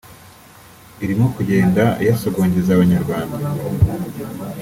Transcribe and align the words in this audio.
irimo 1.03 1.25
kugenda 1.35 1.83
iyasogongeza 2.01 2.69
abanyarwanda 2.73 3.37